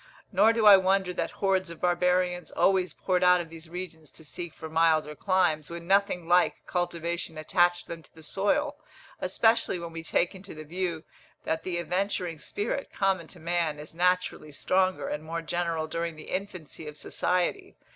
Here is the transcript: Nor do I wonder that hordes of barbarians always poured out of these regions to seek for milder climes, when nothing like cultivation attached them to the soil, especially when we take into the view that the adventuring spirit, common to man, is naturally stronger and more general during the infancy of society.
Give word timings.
Nor 0.31 0.51
do 0.51 0.65
I 0.65 0.77
wonder 0.77 1.13
that 1.13 1.29
hordes 1.29 1.69
of 1.69 1.79
barbarians 1.79 2.49
always 2.49 2.91
poured 2.91 3.23
out 3.23 3.39
of 3.39 3.51
these 3.51 3.69
regions 3.69 4.09
to 4.09 4.25
seek 4.25 4.51
for 4.55 4.67
milder 4.67 5.13
climes, 5.13 5.69
when 5.69 5.85
nothing 5.85 6.27
like 6.27 6.65
cultivation 6.65 7.37
attached 7.37 7.85
them 7.85 8.01
to 8.01 8.15
the 8.15 8.23
soil, 8.23 8.77
especially 9.19 9.77
when 9.77 9.91
we 9.91 10.01
take 10.01 10.33
into 10.33 10.55
the 10.55 10.63
view 10.65 11.03
that 11.43 11.61
the 11.61 11.77
adventuring 11.77 12.39
spirit, 12.39 12.91
common 12.91 13.27
to 13.27 13.39
man, 13.39 13.77
is 13.77 13.93
naturally 13.93 14.51
stronger 14.51 15.07
and 15.07 15.23
more 15.23 15.43
general 15.43 15.85
during 15.85 16.15
the 16.15 16.31
infancy 16.31 16.87
of 16.87 16.97
society. 16.97 17.75